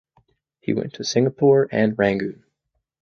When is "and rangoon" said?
1.71-2.43